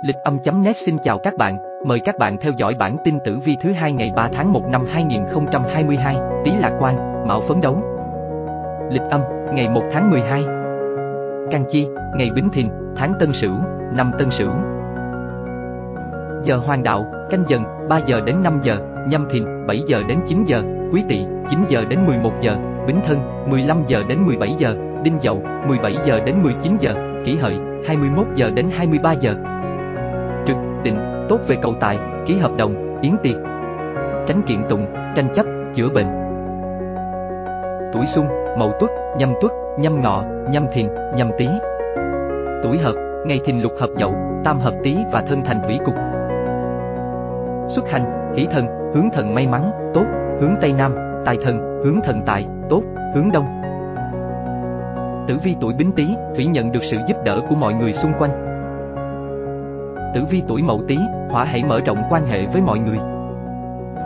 [0.00, 3.56] Lịch âm.net xin chào các bạn, mời các bạn theo dõi bản tin tử vi
[3.62, 7.76] thứ hai ngày 3 tháng 1 năm 2022, tí Lạc Quan, Mão Phấn Đấu.
[8.90, 9.20] Lịch âm,
[9.54, 10.42] ngày 1 tháng 12.
[11.50, 11.86] Can Chi,
[12.16, 13.52] ngày Bính Thìn, tháng Tân Sửu,
[13.92, 14.50] năm Tân Sửu.
[16.44, 18.76] Giờ Hoàng Đạo, canh dần, 3 giờ đến 5 giờ,
[19.08, 20.62] nhâm thìn, 7 giờ đến 9 giờ,
[20.92, 22.56] quý tỵ, 9 giờ đến 11 giờ,
[22.86, 27.36] bính thân, 15 giờ đến 17 giờ, đinh dậu, 17 giờ đến 19 giờ, kỷ
[27.36, 27.56] hợi,
[27.86, 29.34] 21 giờ đến 23 giờ.
[30.84, 33.36] Trực, định, tốt về cầu tài, ký hợp đồng, yến tiệc.
[34.26, 34.86] Tránh kiện tụng,
[35.16, 36.06] tranh chấp, chữa bệnh.
[37.92, 38.26] Tuổi xung,
[38.58, 40.86] mậu tuất, nhâm tuất, nhâm ngọ, nhâm thìn,
[41.16, 41.48] nhâm tý.
[42.62, 42.94] Tuổi hợp,
[43.26, 44.14] ngày thìn lục hợp dậu,
[44.44, 45.94] tam hợp tý và thân thành thủy cục.
[47.68, 50.04] Xuất hành, hỷ thần, hướng thần may mắn, tốt,
[50.40, 50.94] hướng tây nam,
[51.24, 52.82] tài thần, hướng thần tài, tốt,
[53.14, 53.44] hướng đông.
[55.28, 58.12] Tử vi tuổi Bính Tý, thủy nhận được sự giúp đỡ của mọi người xung
[58.18, 58.51] quanh.
[60.14, 60.98] Tử vi tuổi Mậu Tý,
[61.30, 62.98] hỏa hãy mở rộng quan hệ với mọi người.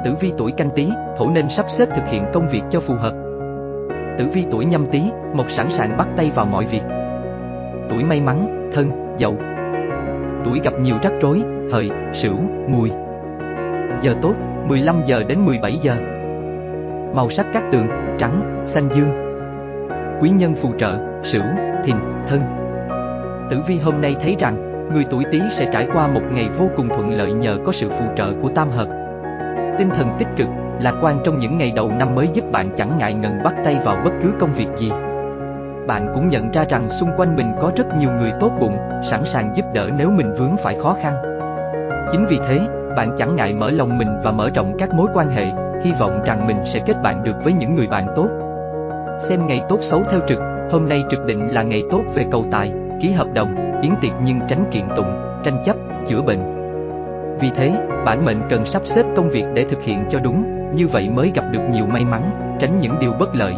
[0.04, 2.94] Tử vi tuổi Canh Tý, thổ nên sắp xếp thực hiện công việc cho phù
[2.94, 3.12] hợp.
[4.18, 5.02] Tử vi tuổi Nhâm Tý,
[5.34, 6.82] mộc sẵn sàng bắt tay vào mọi việc.
[7.90, 9.36] Tuổi may mắn, thân, dậu.
[10.44, 12.36] Tuổi gặp nhiều rắc rối, hợi, sửu,
[12.68, 12.91] mùi.
[14.02, 14.34] Giờ tốt,
[14.66, 15.96] 15 giờ đến 17 giờ.
[17.14, 17.86] Màu sắc các tường,
[18.18, 19.10] trắng, xanh dương.
[20.20, 21.42] Quý nhân phù trợ, sửu,
[21.84, 21.96] thìn,
[22.28, 22.41] thân.
[23.50, 26.70] Tử vi hôm nay thấy rằng, người tuổi Tý sẽ trải qua một ngày vô
[26.76, 28.88] cùng thuận lợi nhờ có sự phù trợ của tam hợp.
[29.78, 30.48] Tinh thần tích cực,
[30.80, 33.78] lạc quan trong những ngày đầu năm mới giúp bạn chẳng ngại ngần bắt tay
[33.84, 34.90] vào bất cứ công việc gì.
[35.86, 38.76] Bạn cũng nhận ra rằng xung quanh mình có rất nhiều người tốt bụng,
[39.10, 41.14] sẵn sàng giúp đỡ nếu mình vướng phải khó khăn.
[42.12, 42.60] Chính vì thế,
[42.96, 45.46] bạn chẳng ngại mở lòng mình và mở rộng các mối quan hệ,
[45.84, 48.28] hy vọng rằng mình sẽ kết bạn được với những người bạn tốt.
[49.20, 50.38] Xem ngày tốt xấu theo trực,
[50.70, 54.12] hôm nay trực định là ngày tốt về cầu tài, ký hợp đồng, yến tiệc
[54.25, 56.41] nhưng tránh kiện tụng, tranh chấp, chữa bệnh.
[57.41, 57.72] Vì thế,
[58.05, 60.44] bản mệnh cần sắp xếp công việc để thực hiện cho đúng,
[60.75, 62.22] như vậy mới gặp được nhiều may mắn,
[62.61, 63.55] tránh những điều bất lợi.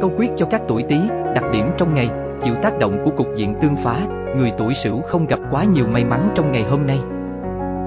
[0.00, 0.96] Câu quyết cho các tuổi Tý,
[1.34, 2.10] đặc điểm trong ngày,
[2.42, 3.96] chịu tác động của cục diện tương phá,
[4.36, 7.00] người tuổi Sửu không gặp quá nhiều may mắn trong ngày hôm nay.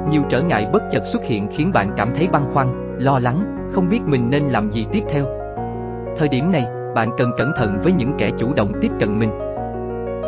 [0.09, 3.69] Nhiều trở ngại bất chợt xuất hiện khiến bạn cảm thấy băn khoăn, lo lắng,
[3.71, 5.25] không biết mình nên làm gì tiếp theo.
[6.17, 6.65] Thời điểm này,
[6.95, 9.50] bạn cần cẩn thận với những kẻ chủ động tiếp cận mình.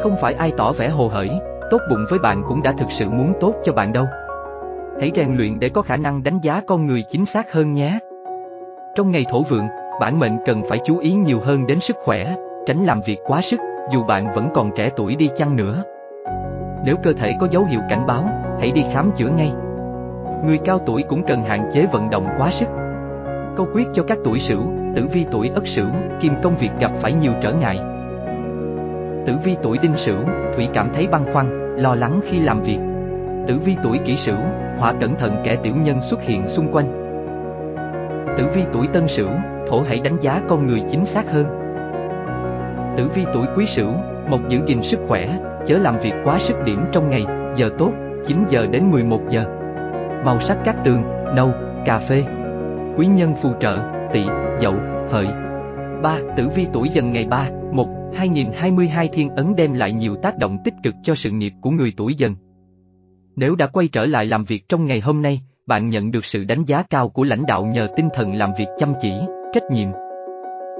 [0.04, 1.30] Không phải ai tỏ vẻ hồ hởi,
[1.72, 4.06] tốt bụng với bạn cũng đã thực sự muốn tốt cho bạn đâu.
[5.00, 8.00] Hãy rèn luyện để có khả năng đánh giá con người chính xác hơn nhé.
[8.96, 9.68] Trong ngày thổ vượng,
[10.02, 13.42] bản mệnh cần phải chú ý nhiều hơn đến sức khỏe, tránh làm việc quá
[13.42, 13.60] sức,
[13.92, 15.84] dù bạn vẫn còn trẻ tuổi đi chăng nữa.
[16.86, 19.52] Nếu cơ thể có dấu hiệu cảnh báo, hãy đi khám chữa ngay.
[20.46, 22.68] Người cao tuổi cũng cần hạn chế vận động quá sức.
[23.58, 24.62] Câu quyết cho các tuổi sửu,
[24.96, 25.88] tử vi tuổi ất sửu,
[26.20, 27.80] kim công việc gặp phải nhiều trở ngại.
[29.26, 30.18] Tử vi tuổi đinh sửu,
[30.56, 32.80] thủy cảm thấy băn khoăn, lo lắng khi làm việc.
[33.48, 34.38] Tử vi tuổi kỷ sửu,
[34.78, 36.86] hỏa cẩn thận kẻ tiểu nhân xuất hiện xung quanh.
[38.38, 39.30] Tử vi tuổi tân sửu,
[39.70, 41.46] thổ hãy đánh giá con người chính xác hơn.
[42.98, 43.92] Tử vi tuổi quý sửu,
[44.30, 45.30] mộc giữ gìn sức khỏe,
[45.66, 47.26] chớ làm việc quá sức điểm trong ngày,
[47.56, 47.92] giờ tốt,
[48.26, 49.46] 9 giờ đến 11 giờ.
[50.26, 51.04] Màu sắc các tường,
[51.36, 51.52] nâu,
[51.86, 52.24] cà phê.
[52.98, 53.78] Quý nhân phù trợ,
[54.14, 54.26] tỵ,
[54.60, 54.76] dậu,
[55.12, 55.28] hợi.
[56.02, 56.18] 3.
[56.38, 57.46] Tử vi tuổi dần ngày 3,
[58.16, 61.94] 2022 thiên ấn đem lại nhiều tác động tích cực cho sự nghiệp của người
[61.98, 62.36] tuổi dần.
[63.36, 66.44] Nếu đã quay trở lại làm việc trong ngày hôm nay, bạn nhận được sự
[66.44, 69.14] đánh giá cao của lãnh đạo nhờ tinh thần làm việc chăm chỉ,
[69.54, 69.88] trách nhiệm.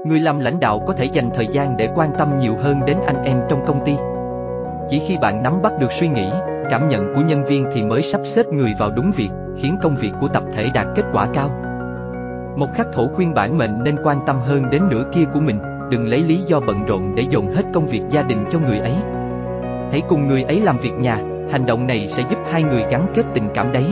[0.06, 2.96] Người làm lãnh đạo có thể dành thời gian để quan tâm nhiều hơn đến
[3.06, 3.92] anh em trong công ty.
[4.90, 6.30] Chỉ khi bạn nắm bắt được suy nghĩ,
[6.70, 9.96] cảm nhận của nhân viên thì mới sắp xếp người vào đúng việc, khiến công
[9.96, 11.50] việc của tập thể đạt kết quả cao.
[12.56, 15.58] Một khắc thổ khuyên bản mệnh nên quan tâm hơn đến nửa kia của mình,
[15.90, 18.78] đừng lấy lý do bận rộn để dồn hết công việc gia đình cho người
[18.78, 18.94] ấy.
[19.90, 21.18] Hãy cùng người ấy làm việc nhà,
[21.52, 23.86] hành động này sẽ giúp hai người gắn kết tình cảm đấy.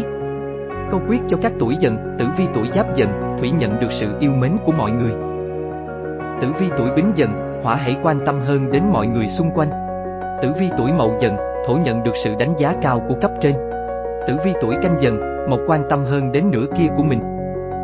[0.91, 4.07] Câu quyết cho các tuổi dần, tử vi tuổi giáp dần, thủy nhận được sự
[4.21, 5.13] yêu mến của mọi người.
[6.43, 7.31] Tử vi tuổi bính dần,
[7.63, 9.69] hỏa hãy quan tâm hơn đến mọi người xung quanh.
[10.43, 11.37] Tử vi tuổi mậu dần,
[11.67, 13.53] thổ nhận được sự đánh giá cao của cấp trên.
[14.29, 17.21] Tử vi tuổi canh dần, mộc quan tâm hơn đến nửa kia của mình.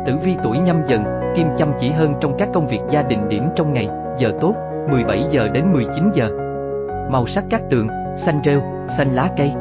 [0.05, 1.03] Tử vi tuổi nhâm dần,
[1.35, 4.55] kim chăm chỉ hơn trong các công việc gia đình điểm trong ngày, giờ tốt,
[4.91, 6.29] 17 giờ đến 19 giờ.
[7.11, 7.87] Màu sắc các tường,
[8.17, 8.61] xanh rêu,
[8.97, 9.51] xanh lá cây.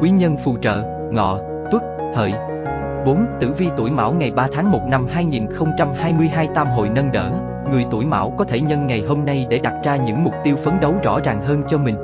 [0.00, 1.38] Quý nhân phù trợ, ngọ,
[1.70, 1.82] tuất,
[2.14, 2.32] hợi.
[3.06, 3.26] 4.
[3.40, 7.30] Tử vi tuổi Mão ngày 3 tháng 1 năm 2022 tam hội nâng đỡ,
[7.70, 10.56] người tuổi Mão có thể nhân ngày hôm nay để đặt ra những mục tiêu
[10.64, 11.96] phấn đấu rõ ràng hơn cho mình.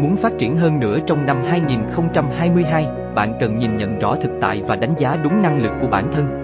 [0.00, 4.62] Muốn phát triển hơn nữa trong năm 2022, bạn cần nhìn nhận rõ thực tại
[4.66, 6.43] và đánh giá đúng năng lực của bản thân.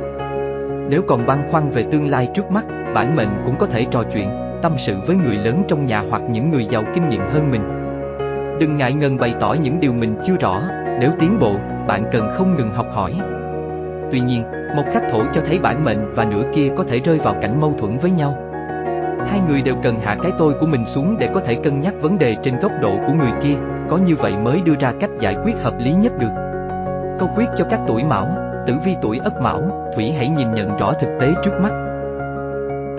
[0.90, 2.64] Nếu còn băn khoăn về tương lai trước mắt,
[2.94, 4.30] bản mệnh cũng có thể trò chuyện,
[4.62, 7.62] tâm sự với người lớn trong nhà hoặc những người giàu kinh nghiệm hơn mình.
[8.60, 10.62] Đừng ngại ngần bày tỏ những điều mình chưa rõ,
[11.00, 11.54] Nếu tiến bộ,
[11.86, 13.14] bạn cần không ngừng học hỏi.
[14.12, 14.42] Tuy nhiên,
[14.76, 17.60] một khắc thổ cho thấy bản mệnh và nửa kia có thể rơi vào cảnh
[17.60, 18.36] mâu thuẫn với nhau.
[19.28, 21.94] Hai người đều cần hạ cái tôi của mình xuống để có thể cân nhắc
[22.00, 23.56] vấn đề trên góc độ của người kia,
[23.88, 26.32] có như vậy mới đưa ra cách giải quyết hợp lý nhất được.
[27.18, 30.76] Câu quyết cho các tuổi mão, tử vi tuổi ất mão, thủy hãy nhìn nhận
[30.76, 31.72] rõ thực tế trước mắt.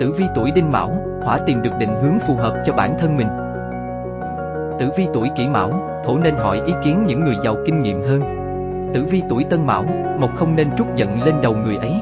[0.00, 0.90] Tử vi tuổi đinh mão,
[1.24, 3.28] hỏa tìm được định hướng phù hợp cho bản thân mình.
[4.80, 5.70] Tử vi tuổi kỷ mão,
[6.06, 8.20] thổ nên hỏi ý kiến những người giàu kinh nghiệm hơn.
[8.94, 9.84] Tử vi tuổi tân mão,
[10.18, 11.94] mộc không nên trút giận lên đầu người ấy.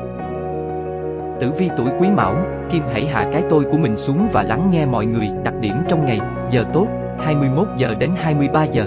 [1.40, 2.34] Tử vi tuổi quý mão,
[2.70, 5.74] kim hãy hạ cái tôi của mình xuống và lắng nghe mọi người, đặc điểm
[5.88, 6.20] trong ngày,
[6.50, 6.86] giờ tốt,
[7.18, 8.84] 21 giờ đến 23 giờ.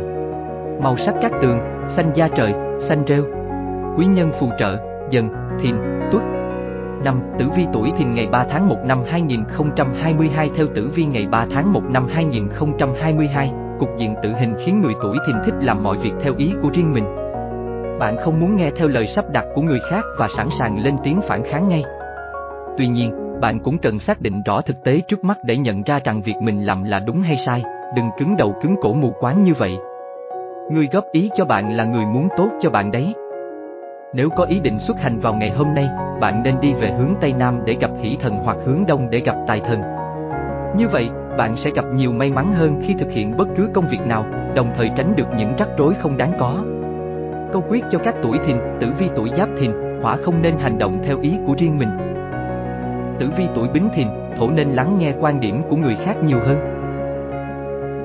[0.81, 3.42] Màu sắc các tường, xanh da trời, xanh rêu.
[3.97, 4.77] Quý nhân phù trợ,
[5.09, 5.29] dần,
[5.61, 5.75] thìn,
[6.11, 6.23] tuất.
[7.03, 11.27] Năm Tử vi tuổi thìn ngày 3 tháng 1 năm 2022 theo tử vi ngày
[11.31, 15.83] 3 tháng 1 năm 2022, cục diện tự hình khiến người tuổi thìn thích làm
[15.83, 17.03] mọi việc theo ý của riêng mình.
[17.99, 20.95] Bạn không muốn nghe theo lời sắp đặt của người khác và sẵn sàng lên
[21.03, 21.83] tiếng phản kháng ngay.
[22.77, 25.99] Tuy nhiên, bạn cũng cần xác định rõ thực tế trước mắt để nhận ra
[26.03, 27.63] rằng việc mình làm là đúng hay sai,
[27.95, 29.77] đừng cứng đầu cứng cổ mù quáng như vậy.
[30.71, 33.13] Người góp ý cho bạn là người muốn tốt cho bạn đấy.
[34.15, 35.89] Nếu có ý định xuất hành vào ngày hôm nay,
[36.21, 39.19] bạn nên đi về hướng Tây Nam để gặp hỷ thần hoặc hướng Đông để
[39.19, 39.81] gặp tài thần.
[40.77, 43.87] Như vậy, bạn sẽ gặp nhiều may mắn hơn khi thực hiện bất cứ công
[43.87, 44.25] việc nào,
[44.55, 46.63] đồng thời tránh được những rắc rối không đáng có.
[47.53, 49.71] Câu quyết cho các tuổi thìn, tử vi tuổi giáp thìn,
[50.01, 51.89] hỏa không nên hành động theo ý của riêng mình.
[53.19, 54.07] Tử vi tuổi bính thìn,
[54.37, 56.57] thổ nên lắng nghe quan điểm của người khác nhiều hơn.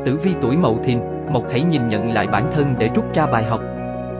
[0.07, 0.99] Tử vi tuổi mậu thìn,
[1.31, 3.61] mộc hãy nhìn nhận lại bản thân để rút ra bài học.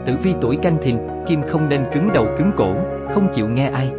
[0.05, 0.97] Tử vi tuổi canh thìn,
[1.27, 2.75] kim không nên cứng đầu cứng cổ,
[3.13, 3.91] không chịu nghe ai.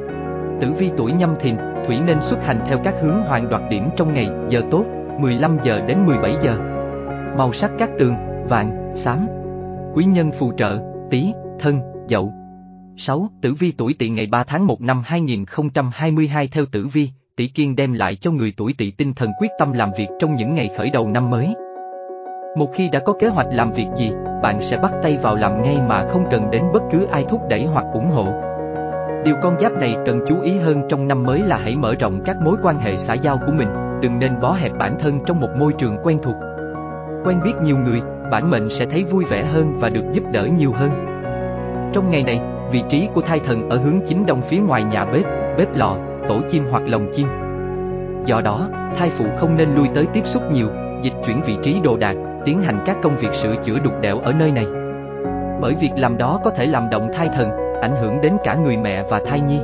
[0.61, 1.57] Tử vi tuổi nhâm thìn,
[1.87, 4.85] thủy nên xuất hành theo các hướng hoàn đoạt điểm trong ngày, giờ tốt,
[5.21, 6.59] 15 giờ đến 17 giờ.
[7.39, 8.15] Màu sắc các tường,
[8.49, 9.27] vàng, xám.
[9.95, 10.79] Quý nhân phù trợ,
[11.11, 12.33] Tý, Thân, Dậu.
[12.97, 13.29] 6.
[13.43, 17.77] Tử vi tuổi Tỵ ngày 3 tháng 1 năm 2022 theo tử vi, Tỵ Kiên
[17.77, 20.71] đem lại cho người tuổi Tỵ tinh thần quyết tâm làm việc trong những ngày
[20.77, 21.55] khởi đầu năm mới.
[22.55, 24.13] Một khi đã có kế hoạch làm việc gì,
[24.43, 27.41] bạn sẽ bắt tay vào làm ngay mà không cần đến bất cứ ai thúc
[27.49, 28.27] đẩy hoặc ủng hộ.
[29.25, 32.21] Điều con giáp này cần chú ý hơn trong năm mới là hãy mở rộng
[32.25, 33.69] các mối quan hệ xã giao của mình,
[34.03, 36.35] đừng nên bó hẹp bản thân trong một môi trường quen thuộc.
[37.25, 38.01] Quen biết nhiều người,
[38.31, 40.91] bản mệnh sẽ thấy vui vẻ hơn và được giúp đỡ nhiều hơn.
[41.93, 42.41] Trong ngày này,
[42.73, 45.25] vị trí của thai thần ở hướng chính đông phía ngoài nhà bếp,
[45.59, 45.97] bếp lò,
[46.29, 47.27] tổ chim hoặc lồng chim.
[48.27, 50.69] Do đó, thai phụ không nên lui tới tiếp xúc nhiều,
[51.03, 54.19] dịch chuyển vị trí đồ đạc, tiến hành các công việc sửa chữa đục đẽo
[54.19, 54.67] ở nơi này.
[55.61, 57.51] Bởi việc làm đó có thể làm động thai thần,
[57.83, 59.61] ảnh hưởng đến cả người mẹ và thai nhi.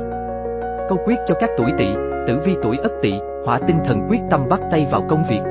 [0.89, 1.87] Câu quyết cho các tuổi tỵ,
[2.27, 3.13] tử vi tuổi ất tỵ,
[3.45, 5.41] hỏa tinh thần quyết tâm bắt tay vào công việc.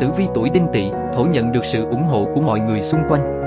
[0.00, 3.00] Tử vi tuổi đinh tỵ, thổ nhận được sự ủng hộ của mọi người xung
[3.08, 3.38] quanh.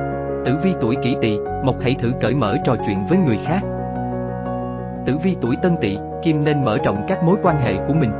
[0.46, 3.60] Tử vi tuổi kỷ tỵ, mộc hãy thử cởi mở trò chuyện với người khác.
[5.06, 8.12] Tử vi tuổi tân tỵ, kim nên mở rộng các mối quan hệ của mình.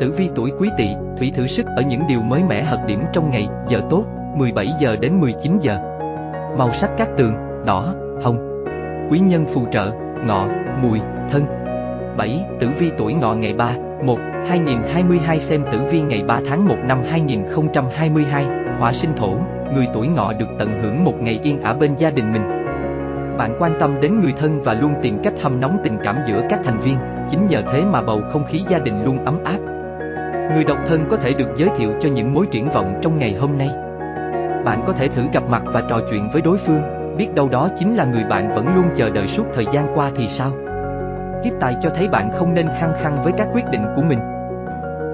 [0.00, 3.02] Tử vi tuổi quý tỵ, thủy thử sức ở những điều mới mẻ hợp điểm
[3.12, 4.04] trong ngày, giờ tốt,
[4.36, 5.78] 17 giờ đến 19 giờ.
[6.58, 7.34] Màu sắc các tường,
[7.66, 8.64] đỏ, hồng.
[9.10, 9.92] Quý nhân phù trợ,
[10.26, 10.46] ngọ,
[10.82, 11.00] mùi,
[11.30, 11.44] thân.
[12.16, 12.44] 7.
[12.60, 13.74] Tử vi tuổi ngọ ngày 3,
[14.04, 14.18] 1,
[14.48, 18.46] 2022 xem tử vi ngày 3 tháng 1 năm 2022,
[18.78, 19.34] hỏa sinh thổ,
[19.74, 22.42] người tuổi ngọ được tận hưởng một ngày yên ả bên gia đình mình.
[23.38, 26.42] Bạn quan tâm đến người thân và luôn tìm cách hâm nóng tình cảm giữa
[26.50, 26.96] các thành viên,
[27.30, 29.71] chính nhờ thế mà bầu không khí gia đình luôn ấm áp.
[30.54, 33.34] Người độc thân có thể được giới thiệu cho những mối triển vọng trong ngày
[33.40, 33.70] hôm nay.
[34.64, 36.82] Bạn có thể thử gặp mặt và trò chuyện với đối phương,
[37.16, 40.10] biết đâu đó chính là người bạn vẫn luôn chờ đợi suốt thời gian qua
[40.16, 40.50] thì sao?
[41.44, 44.18] Kiếp tài cho thấy bạn không nên khăng khăng với các quyết định của mình.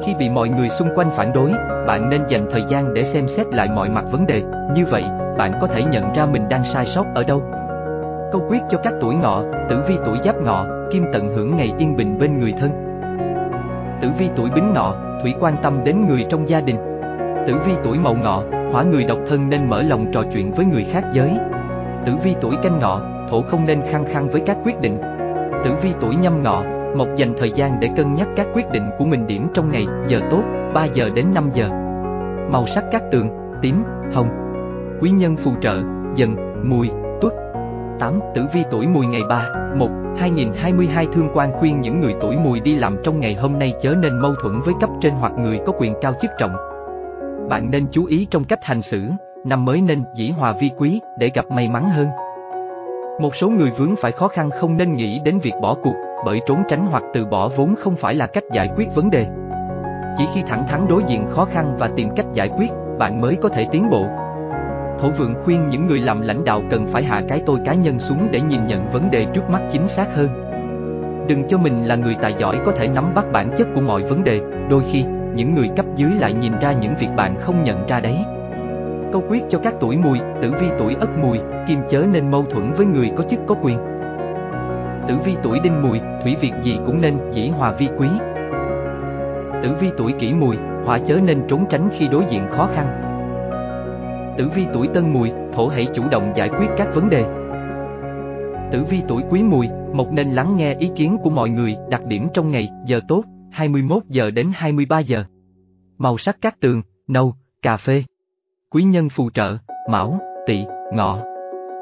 [0.07, 1.51] Khi bị mọi người xung quanh phản đối,
[1.87, 4.43] bạn nên dành thời gian để xem xét lại mọi mặt vấn đề,
[4.75, 5.05] như vậy,
[5.39, 7.43] bạn có thể nhận ra mình đang sai sót ở đâu.
[8.33, 11.73] Câu quyết cho các tuổi ngọ, tử vi tuổi giáp ngọ, kim tận hưởng ngày
[11.79, 12.71] yên bình bên người thân.
[14.03, 16.77] Tử vi tuổi bính ngọ, thủy quan tâm đến người trong gia đình.
[17.47, 20.67] Tử vi tuổi mậu ngọ, hỏa người độc thân nên mở lòng trò chuyện với
[20.67, 21.33] người khác giới.
[22.07, 24.99] Tử vi tuổi canh ngọ, thổ không nên khăng khăng với các quyết định.
[25.65, 26.63] Tử vi tuổi nhâm ngọ,
[26.97, 29.87] mộc dành thời gian để cân nhắc các quyết định của mình điểm trong ngày,
[30.09, 30.43] giờ tốt,
[30.75, 31.69] 3 giờ đến 5 giờ.
[32.51, 33.29] Màu sắc các tường,
[33.63, 33.83] tím,
[34.13, 34.29] hồng.
[35.01, 35.83] Quý nhân phù trợ,
[36.15, 36.91] dần, mùi.
[38.01, 38.21] 8.
[38.35, 39.89] Tử vi tuổi mùi ngày 3, 1,
[40.19, 43.95] 2022 thương quan khuyên những người tuổi mùi đi làm trong ngày hôm nay chớ
[43.95, 46.53] nên mâu thuẫn với cấp trên hoặc người có quyền cao chức trọng.
[47.49, 49.03] Bạn nên chú ý trong cách hành xử,
[49.45, 52.07] năm mới nên dĩ hòa vi quý để gặp may mắn hơn.
[53.21, 56.41] Một số người vướng phải khó khăn không nên nghĩ đến việc bỏ cuộc, bởi
[56.47, 59.27] trốn tránh hoặc từ bỏ vốn không phải là cách giải quyết vấn đề.
[60.19, 63.37] Chỉ khi thẳng thắn đối diện khó khăn và tìm cách giải quyết, bạn mới
[63.43, 64.07] có thể tiến bộ.
[65.01, 67.99] Thổ vượng khuyên những người làm lãnh đạo cần phải hạ cái tôi cá nhân
[67.99, 70.29] xuống để nhìn nhận vấn đề trước mắt chính xác hơn.
[71.29, 74.03] Đừng cho mình là người tài giỏi có thể nắm bắt bản chất của mọi
[74.03, 74.41] vấn đề,
[74.71, 78.01] đôi khi, những người cấp dưới lại nhìn ra những việc bạn không nhận ra
[78.01, 78.17] đấy.
[79.13, 81.39] Câu quyết cho các tuổi mùi, tử vi tuổi ất mùi,
[81.69, 83.79] kim chớ nên mâu thuẫn với người có chức có quyền.
[85.09, 88.09] Tử vi tuổi đinh mùi, thủy việc gì cũng nên dĩ hòa vi quý.
[89.63, 93.08] Tử vi tuổi kỷ mùi, hỏa chớ nên trốn tránh khi đối diện khó khăn.
[94.39, 97.25] Tử vi tuổi tân mùi, thổ hãy chủ động giải quyết các vấn đề.
[98.73, 102.05] Tử vi tuổi quý mùi, một nên lắng nghe ý kiến của mọi người, đặc
[102.05, 105.25] điểm trong ngày, giờ tốt, 21 giờ đến 23 giờ.
[105.99, 108.05] Màu sắc các tường, nâu, cà phê.
[108.71, 109.57] Quý nhân phù trợ,
[109.91, 110.65] mão, tỵ,
[110.95, 111.19] ngọ.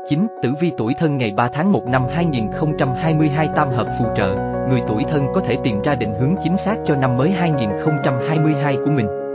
[0.09, 0.27] 9.
[0.43, 4.37] Tử vi tuổi thân ngày 3 tháng 1 năm 2022 tam hợp phù trợ,
[4.69, 8.77] người tuổi thân có thể tìm ra định hướng chính xác cho năm mới 2022
[8.85, 9.26] của mình.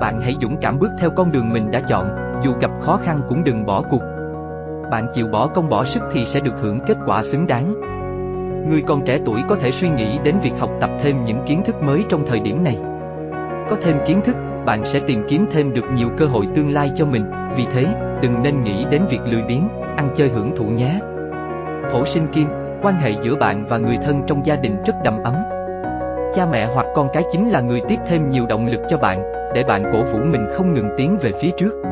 [0.00, 2.06] Bạn hãy dũng cảm bước theo con đường mình đã chọn,
[2.44, 4.02] dù gặp khó khăn cũng đừng bỏ cuộc.
[4.90, 7.74] Bạn chịu bỏ công bỏ sức thì sẽ được hưởng kết quả xứng đáng.
[8.68, 11.62] Người còn trẻ tuổi có thể suy nghĩ đến việc học tập thêm những kiến
[11.64, 12.78] thức mới trong thời điểm này.
[13.70, 14.36] Có thêm kiến thức,
[14.66, 17.24] bạn sẽ tìm kiếm thêm được nhiều cơ hội tương lai cho mình,
[17.56, 17.86] vì thế,
[18.22, 21.00] đừng nên nghĩ đến việc lười biếng, ăn chơi hưởng thụ nhé.
[21.92, 22.48] Thổ sinh kim,
[22.82, 25.34] quan hệ giữa bạn và người thân trong gia đình rất đầm ấm.
[26.34, 29.22] Cha mẹ hoặc con cái chính là người tiếp thêm nhiều động lực cho bạn,
[29.54, 31.82] để bạn cổ vũ mình không ngừng tiến về phía trước.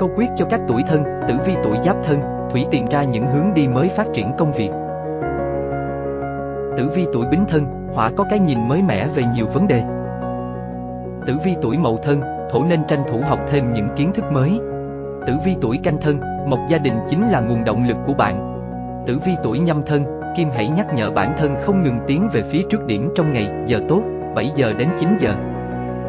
[0.00, 2.20] Câu quyết cho các tuổi thân, tử vi tuổi giáp thân,
[2.50, 4.70] thủy tìm ra những hướng đi mới phát triển công việc.
[6.76, 9.82] Tử vi tuổi bính thân, hỏa có cái nhìn mới mẻ về nhiều vấn đề.
[11.26, 12.20] Tử vi tuổi mậu thân,
[12.50, 14.60] thổ nên tranh thủ học thêm những kiến thức mới.
[15.26, 18.52] Tử vi tuổi canh thân, một gia đình chính là nguồn động lực của bạn.
[19.06, 22.42] Tử vi tuổi nhâm thân, Kim hãy nhắc nhở bản thân không ngừng tiến về
[22.50, 24.02] phía trước điểm trong ngày, giờ tốt,
[24.34, 25.34] 7 giờ đến 9 giờ.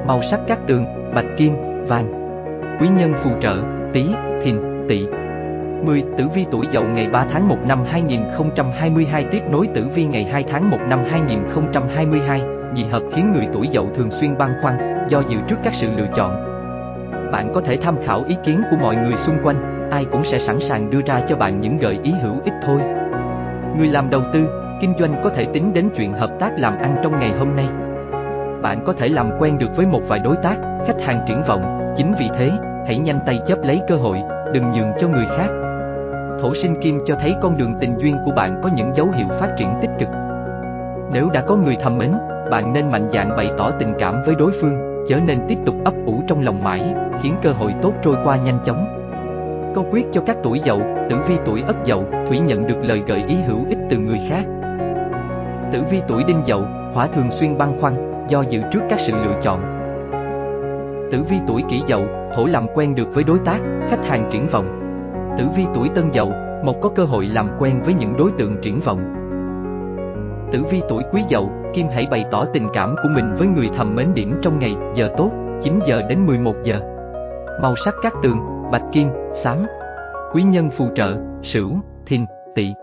[0.08, 1.54] Màu sắc các tường, bạch kim,
[1.88, 2.06] vàng.
[2.82, 3.58] Quý nhân phù trợ,
[3.94, 4.06] Tý,
[4.44, 4.56] Thìn,
[4.90, 5.08] Tỵ.
[5.86, 6.04] 10.
[6.18, 10.24] Tử vi tuổi Dậu ngày 3 tháng 1 năm 2022 tiếp nối tử vi ngày
[10.24, 12.42] 2 tháng 1 năm 2022,
[12.74, 14.78] nhị hợp khiến người tuổi Dậu thường xuyên băn khoăn,
[15.10, 16.32] do dự trước các sự lựa chọn.
[17.32, 20.40] Bạn có thể tham khảo ý kiến của mọi người xung quanh, ai cũng sẽ
[20.40, 22.80] sẵn sàng đưa ra cho bạn những gợi ý hữu ích thôi.
[23.78, 24.48] Người làm đầu tư,
[24.82, 27.83] kinh doanh có thể tính đến chuyện hợp tác làm ăn trong ngày hôm nay.
[28.64, 30.56] Bạn có thể làm quen được với một vài đối tác,
[30.88, 32.52] khách hàng triển vọng, chính vì thế,
[32.86, 34.18] hãy nhanh tay chấp lấy cơ hội,
[34.54, 35.48] đừng nhường cho người khác.
[36.42, 39.28] Thổ sinh kim cho thấy con đường tình duyên của bạn có những dấu hiệu
[39.40, 40.08] phát triển tích cực.
[41.12, 42.12] Nếu đã có người thầm mến,
[42.52, 45.76] bạn nên mạnh dạn bày tỏ tình cảm với đối phương, chớ nên tiếp tục
[45.86, 48.86] ấp ủ trong lòng mãi, khiến cơ hội tốt trôi qua nhanh chóng.
[49.76, 53.02] Câu quyết cho các tuổi dậu, tử vi tuổi ất dậu, thủy nhận được lời
[53.08, 54.44] gợi ý hữu ích từ người khác.
[55.74, 56.62] Tử vi tuổi đinh dậu,
[56.94, 59.60] hỏa thường xuyên băn khoăn, do dự trước các sự lựa chọn.
[61.12, 64.48] Tử vi tuổi kỷ dậu, thổ làm quen được với đối tác, khách hàng triển
[64.52, 64.80] vọng.
[65.38, 66.32] Tử vi tuổi tân dậu,
[66.64, 69.00] một có cơ hội làm quen với những đối tượng triển vọng.
[70.52, 73.70] Tử vi tuổi quý dậu, Kim hãy bày tỏ tình cảm của mình với người
[73.78, 76.80] thầm mến điểm trong ngày, giờ tốt, 9 giờ đến 11 giờ.
[77.62, 78.40] Màu sắc các tường,
[78.72, 79.58] bạch kim, xám.
[80.34, 81.72] Quý nhân phù trợ, Sửu,
[82.06, 82.26] Thìn,
[82.56, 82.74] Tỵ.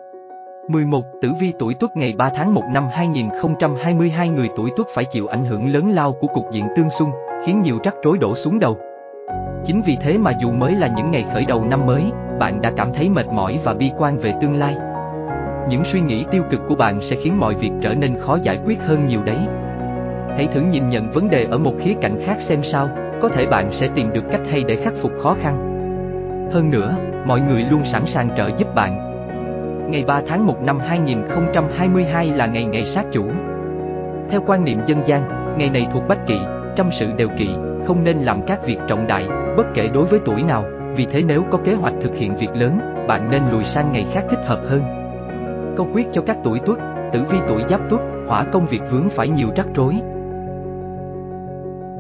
[0.71, 1.05] 11.
[1.23, 5.27] Tử vi tuổi Tuất ngày 3 tháng 1 năm 2022 người tuổi Tuất phải chịu
[5.27, 7.11] ảnh hưởng lớn lao của cục diện tương xung,
[7.47, 8.79] khiến nhiều rắc rối đổ xuống đầu.
[9.65, 12.03] Chính vì thế mà dù mới là những ngày khởi đầu năm mới,
[12.39, 14.77] bạn đã cảm thấy mệt mỏi và bi quan về tương lai.
[15.69, 18.59] Những suy nghĩ tiêu cực của bạn sẽ khiến mọi việc trở nên khó giải
[18.65, 19.39] quyết hơn nhiều đấy.
[20.29, 22.89] Hãy thử nhìn nhận vấn đề ở một khía cạnh khác xem sao,
[23.23, 25.67] có thể bạn sẽ tìm được cách hay để khắc phục khó khăn.
[26.53, 26.97] Hơn nữa,
[27.27, 29.10] mọi người luôn sẵn sàng trợ giúp bạn.
[29.91, 33.25] Ngày 3 tháng 1 năm 2022 là ngày ngày sát chủ.
[34.31, 35.23] Theo quan niệm dân gian,
[35.59, 36.39] ngày này thuộc bách kỵ,
[36.77, 37.49] trăm sự đều kỵ,
[37.87, 40.65] không nên làm các việc trọng đại, bất kể đối với tuổi nào,
[40.97, 42.79] vì thế nếu có kế hoạch thực hiện việc lớn,
[43.09, 44.83] bạn nên lùi sang ngày khác thích hợp hơn.
[45.77, 46.79] Câu quyết cho các tuổi tuất,
[47.13, 49.95] tử vi tuổi giáp tuất, hỏa công việc vướng phải nhiều rắc rối.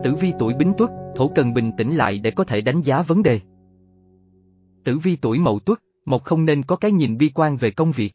[0.05, 3.03] Tử vi tuổi bính tuất, thổ cần bình tĩnh lại để có thể đánh giá
[3.03, 3.41] vấn đề.
[4.85, 7.92] Tử vi tuổi mậu tuất, một không nên có cái nhìn bi quan về công
[7.92, 8.12] việc.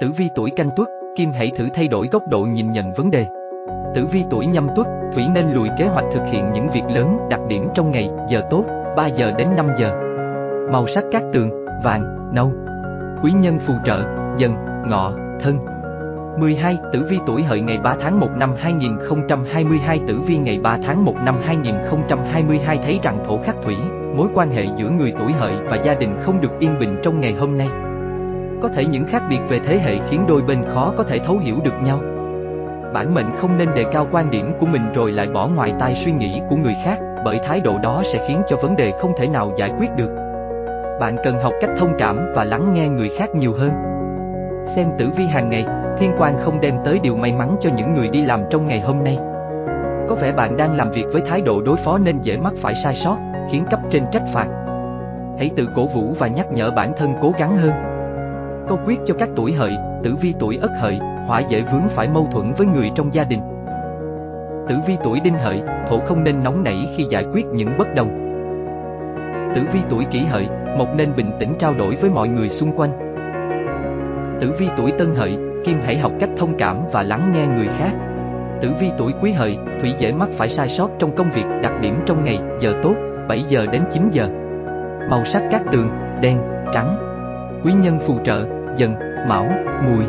[0.00, 3.10] Tử vi tuổi canh tuất, kim hãy thử thay đổi góc độ nhìn nhận vấn
[3.10, 3.26] đề.
[3.94, 7.18] Tử vi tuổi nhâm tuất, thủy nên lùi kế hoạch thực hiện những việc lớn,
[7.30, 8.64] đặc điểm trong ngày, giờ tốt,
[8.96, 9.92] 3 giờ đến 5 giờ.
[10.72, 11.50] Màu sắc các tường,
[11.84, 12.52] vàng, nâu.
[13.22, 14.04] Quý nhân phù trợ,
[14.38, 14.54] dần,
[14.88, 15.58] ngọ, thân.
[16.38, 16.78] 12.
[16.92, 21.04] Tử vi tuổi hợi ngày 3 tháng 1 năm 2022 Tử vi ngày 3 tháng
[21.04, 23.74] 1 năm 2022 thấy rằng thổ khắc thủy,
[24.16, 27.20] mối quan hệ giữa người tuổi hợi và gia đình không được yên bình trong
[27.20, 27.68] ngày hôm nay.
[28.62, 31.38] Có thể những khác biệt về thế hệ khiến đôi bên khó có thể thấu
[31.38, 32.00] hiểu được nhau.
[32.92, 36.02] Bản mệnh không nên đề cao quan điểm của mình rồi lại bỏ ngoài tai
[36.04, 39.12] suy nghĩ của người khác, bởi thái độ đó sẽ khiến cho vấn đề không
[39.18, 40.16] thể nào giải quyết được.
[41.00, 43.70] Bạn cần học cách thông cảm và lắng nghe người khác nhiều hơn.
[44.66, 45.66] Xem tử vi hàng ngày,
[45.98, 48.80] thiên quan không đem tới điều may mắn cho những người đi làm trong ngày
[48.80, 49.18] hôm nay.
[50.08, 52.74] Có vẻ bạn đang làm việc với thái độ đối phó nên dễ mắc phải
[52.74, 53.16] sai sót,
[53.50, 54.48] khiến cấp trên trách phạt.
[55.38, 57.72] Hãy tự cổ vũ và nhắc nhở bản thân cố gắng hơn.
[58.68, 62.08] Câu quyết cho các tuổi hợi, tử vi tuổi ất hợi, hỏa dễ vướng phải
[62.08, 63.40] mâu thuẫn với người trong gia đình.
[64.68, 67.94] Tử vi tuổi đinh hợi, thổ không nên nóng nảy khi giải quyết những bất
[67.94, 68.08] đồng.
[69.54, 72.72] Tử vi tuổi kỷ hợi, mộc nên bình tĩnh trao đổi với mọi người xung
[72.76, 72.90] quanh.
[74.40, 77.68] Tử vi tuổi tân hợi, kim hãy học cách thông cảm và lắng nghe người
[77.78, 77.92] khác.
[78.62, 81.72] Tử vi tuổi quý hợi, thủy dễ mắc phải sai sót trong công việc, đặc
[81.80, 82.94] điểm trong ngày, giờ tốt,
[83.28, 84.28] 7 giờ đến 9 giờ.
[85.10, 85.88] Màu sắc các tường,
[86.20, 86.38] đen,
[86.72, 86.96] trắng.
[87.64, 88.94] Quý nhân phù trợ, dần,
[89.28, 89.46] mão,
[89.84, 90.04] mùi.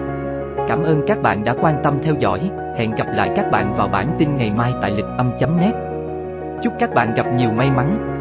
[0.68, 3.88] Cảm ơn các bạn đã quan tâm theo dõi, hẹn gặp lại các bạn vào
[3.88, 5.74] bản tin ngày mai tại lịch âm.net.
[6.64, 8.13] Chúc các bạn gặp nhiều may mắn,